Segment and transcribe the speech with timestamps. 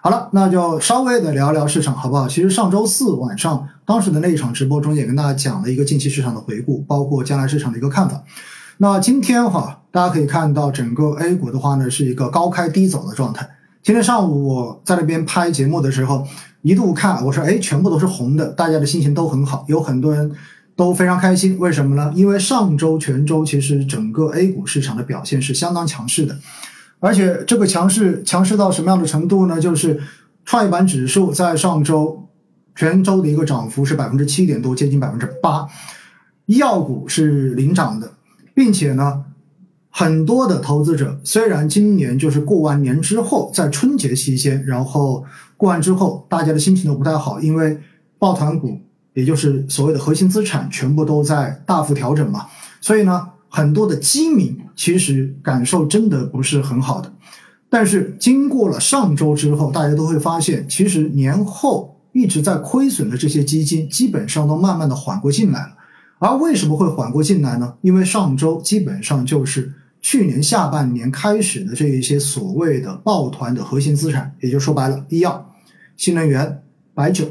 [0.00, 2.28] 好了，那就稍微的聊聊市场，好不好？
[2.28, 8.22] 其实上周四晚上当时的那一场直播中，也跟大家讲了一个近期市场的回顾，包括将来市场的一个看法。
[8.76, 13.48] 那今天哈，大家可以看到整个 A 股的话呢，是一个高开低走的状态。
[13.82, 16.24] 今天上午我在那边拍节目的时候，
[16.62, 20.30] 一度看我说，哎，全部都是红的，大家的心情都很好，有很多人
[20.76, 21.58] 都非常开心。
[21.58, 22.12] 为什么呢？
[22.14, 26.36] 因为上周全周其实整个 A 股市场的表现是相当强势的。
[27.00, 29.60] 而且这个强势强势到什么样的程度呢？
[29.60, 30.00] 就是
[30.44, 32.28] 创业板指数在上周
[32.74, 35.64] 全周的一个涨幅是百分之七点多，接近百分之八。
[36.46, 38.10] 医药股是领涨的，
[38.54, 39.24] 并且呢，
[39.90, 45.24] 很多的投资者虽然今年就是过完年之后，在春节期间，然后
[45.56, 47.78] 过完之后，大家的心情都不太好，因为
[48.18, 48.76] 抱团股，
[49.14, 52.46] 也就是所谓的核心资产，全部都在大幅调整嘛，
[52.80, 53.28] 所以呢。
[53.48, 57.12] 很多的基民其实感受真的不是很好的，
[57.70, 65.72] 但是经过了上周之后，大家都会发现，其实年后一直在亏损的这些基金，基本上都慢慢的缓过劲来了。
[66.18, 67.74] 而为什么会缓过劲来呢？
[67.80, 75.54] 因为上周基本上就是去年下半年开始的这一些所谓的抱团的核心资产，也就说白了，医药、
[75.96, 77.24] 新能源、白酒，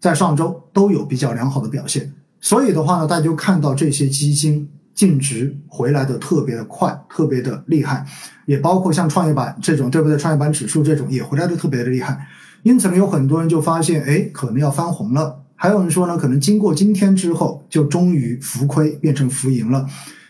[0.00, 2.12] 在上周都有比较良好的表现。
[2.40, 4.68] 所以的话呢，大家就看到这些基金。
[4.94, 8.06] 净值回来的特别的快，特别的厉害，
[8.46, 10.16] 也包括像创业板这种，对不对？
[10.16, 12.26] 创业板指数这种也回来的特别的厉害，
[12.62, 15.40] 因此呢，有很多人就发现，哎，可能要翻红了。
[15.54, 19.86] 还有人说呢，可能经过今天之后，就终于浮亏变成浮盈了。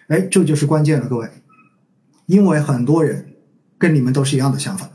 [0.09, 1.29] 哎，这就是关键了，各位，
[2.27, 3.33] 因为很多人
[3.79, 4.91] 跟你们都是一样的想法，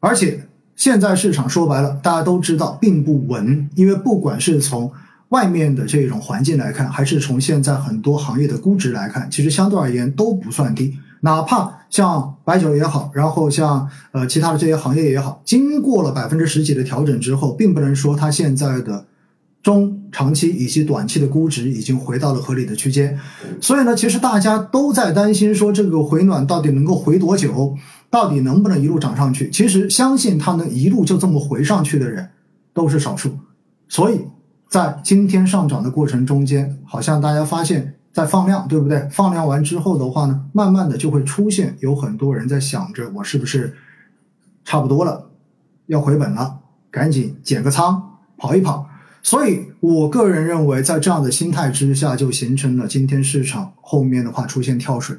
[0.00, 4.92] 而且现在市场说白了，大家都知道并不稳，因为不管是从
[5.30, 10.96] 外面的这种环境来看，还是从现在很多行业的估值来看，其实相对而言都不算低。
[11.22, 19.04] 哪怕像白酒也好，然后像呃其他的这些行业也好，经过了百分之十几的调整之后，并不能说它现在的
[19.62, 23.18] 中长期以及短期的估值已经回到了合理的区间。
[23.60, 27.76] 所以呢，其实大家都在担心说这个回暖到底能够回多久，
[28.10, 29.50] 到底能不能一路涨上去？
[29.50, 32.28] 其实相信它能一路就这么回上去的人
[32.72, 33.36] 都是少数。
[33.88, 34.20] 所以。
[34.68, 39.08] 在今天上涨的过程中间，好像大家发现，在放量，对不对？
[39.10, 43.76] 放量完之后的话呢，慢慢的就会出现有很多人在想着，我是不是
[44.64, 45.30] 差不多了，
[45.86, 46.58] 要回本了，
[46.90, 48.88] 赶紧减个仓，跑一跑。
[49.22, 55.16] 所以我个人认为，在这样的心态之下，就形成了今天市场后面的话出现跳水，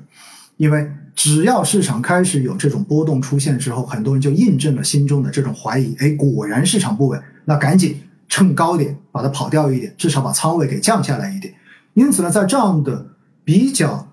[0.58, 7.98] 因为只要市场开始有这种波动出现之后，很多人就印证了心中的这种怀疑，哎，果然市场不稳，那赶紧。
[8.30, 11.54] 趁高点把它跑掉一点，至少把仓位给降下来一点。
[11.94, 13.08] 因此呢，在这样的
[13.44, 14.12] 比较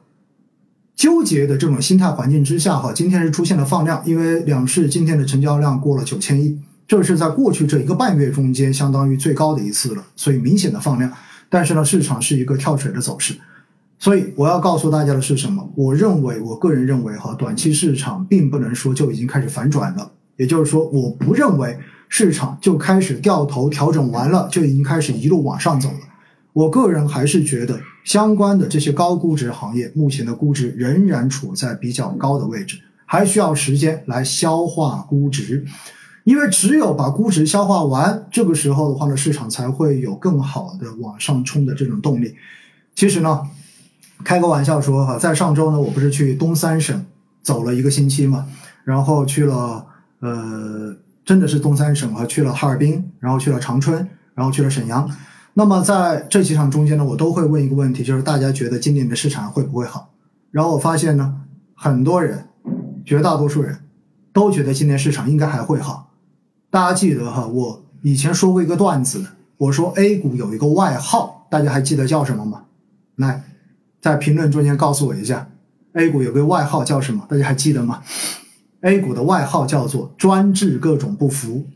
[0.95, 11.13] 纠结的这种心态环境之下，哈，今天是出现了放量，因为两市今天的成交量过了九千亿，这是在过去这一个半月中间相当于最高的一次了，所以明显的放量。
[11.51, 13.35] 但是呢，市场是一个跳水的走势，
[13.99, 15.69] 所以我要告诉大家的是什么？
[15.75, 21.79] 我认为，我个人认为，哈，短期市场并不能说就已经开始反转了，也就是说，我不认为。
[22.09, 25.99] 市场就开始掉头调整完了，就已经开始一路往上走了。
[26.53, 35.65] 我个人还是觉得，相关的这些高估值行业，目前的估值仍然处在比较高的位置，还需要时间来消化估值。
[36.23, 42.37] 因为只有把估值消化完，这个时候的话呢，市场才会有更好的往上冲的这种动力。
[42.95, 43.43] 其实呢，
[44.23, 47.05] 开个玩笑说哈，在上周呢，我不是去东三省
[47.43, 48.47] 走了一个星期嘛，
[48.85, 49.85] 然后去了
[50.21, 50.95] 呃。
[51.25, 55.11] 真的是东三省啊，去了哈尔滨，然后去了长春，然后去了沈阳。
[55.55, 60.11] 那么在这几场中间呢，我都会问一个问题，就是大家觉得今年的市场会不会好？
[60.51, 61.43] 然后我发现呢，
[61.75, 62.49] 很多人，
[63.05, 63.79] 绝大多数人
[64.33, 66.12] 都觉得今年市场应该还会好。
[66.71, 69.25] 大家记得哈，我以前说过一个段子，
[69.56, 72.65] 我说 A 股有一个外号，大家还记得叫什么吗？
[73.17, 73.45] 来，
[74.01, 75.49] 在评论中间告诉我一下
[75.93, 77.25] ，A 股有个外号叫什么？
[77.29, 78.03] 大家还记得吗
[78.84, 81.67] ？A 股的外号叫做专治各种不服，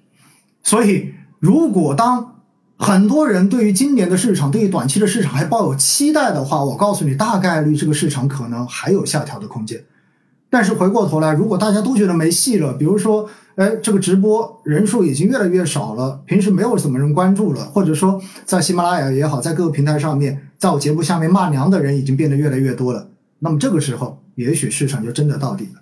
[0.62, 2.36] 所以如果当
[2.76, 9.82] 很多人对于今年的市场、对于短期的市场还抱有期待的话，我告诉你，大概率这个市场可能还有下调的空间。
[10.50, 23.08] 但是回过头来，如果大家都觉得没戏了，比如说，哎，这个直播人数已经越来越少了，平时没有什么人关注了，或者说在喜马拉雅也好，在各个平台上面，在我节目下面骂娘的人已经变得越来越多了，
[23.40, 25.80] 那么这个时候，也许市场就真的到底了。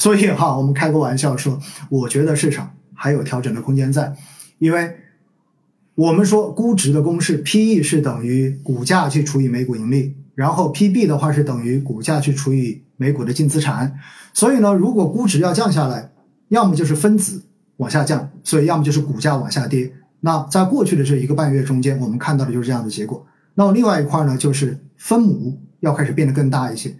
[0.00, 1.60] 所以哈，我们开个玩笑说，
[1.90, 4.16] 我觉得市场还有调整的空间在，
[4.58, 4.96] 因为
[5.94, 13.94] 我们说估值的公式，P/E 是等于股价去除以每股盈利，然后 P/B 的话是等于股价去除以每股的净资产。
[14.32, 16.10] 所以呢，如果估值要降下来，
[16.48, 17.42] 要么就是分子，
[17.76, 19.92] 往下降，所以要么就是股价往下跌。
[20.20, 23.26] 那在过去的这一个半月中间，我们看到的就是这样的结果。
[23.54, 26.96] 那另外一块呢，就是分母要开始变得更大一些。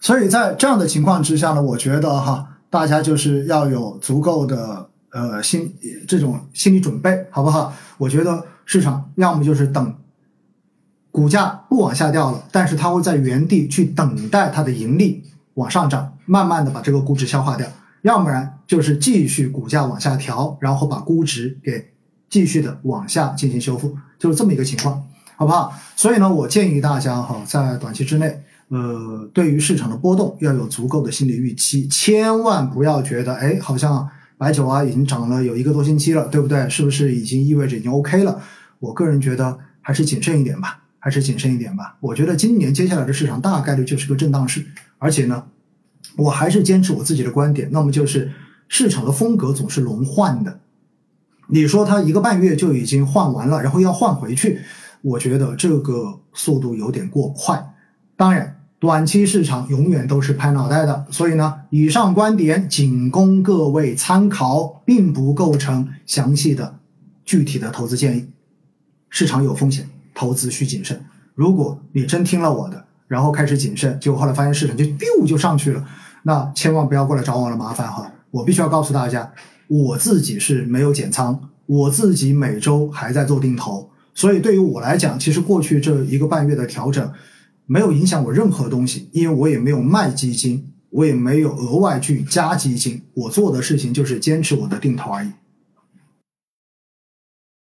[0.00, 5.74] 所以在这样的情况之下呢，我觉得哈，大家就是要有足够的呃心
[6.06, 7.72] 这种心理准备，好不好？
[7.98, 9.92] 我觉得市场要么就是等
[11.10, 15.24] 股价不往下掉了，但是它会在原地去等待它的盈利
[15.54, 17.66] 往上涨，慢慢的把这个估值消化掉；
[18.02, 21.90] 要不然就是继续股价往下调，然后把估值给
[22.30, 25.02] 继续的往下进行修复，就是这么一个情况，
[25.34, 25.74] 好不好？
[25.96, 28.44] 所以呢，我建议大家哈，在短期之内。
[28.68, 34.06] 呃，对于市场的波动要有足够的心理预期，千万不要觉得，哎，好像
[34.36, 36.68] 白酒啊已经涨了有一个多星期了，对不对？
[36.68, 38.42] 是不是已经意味着已经 OK 了？
[38.78, 41.96] 我个人觉得还是谨慎一点吧，还是谨慎一点吧。
[42.00, 44.62] 我觉得今年接下来的市场大概率就是个震荡市，
[44.98, 45.44] 而且呢，
[46.16, 48.30] 我还是坚持我自己的观点，那么就是
[48.68, 50.60] 市场的风格总是轮换的。
[51.46, 54.60] 你说它一个半月就已经换完了，然后要换回去，
[55.00, 57.74] 我觉得这个速度有点过快。
[58.14, 58.56] 当然。
[58.80, 66.76] 短期市场永远都是拍脑袋的，所以呢，以上观点仅供各位参考，并不构成详细的、
[67.24, 68.28] 具体的投资建议。
[69.10, 71.04] 市场有风险，投资需谨慎。
[71.34, 75.84] 如果你真听了我的，然后开始谨慎，结果后来发现市场就 biu 就上去了，
[76.22, 78.12] 那千万不要过来找我了麻烦哈！
[78.30, 79.32] 我必须要告诉大家，
[79.66, 87.10] 我自己是没有减仓，我自己每周还在做定投，所以对于我来讲，其实过去这一个半月的调整。
[87.70, 95.28] 没有影响我任何东西，因为我也没有卖基金，我也没有额外去加基金，我做的事情就是坚持我的定投而已。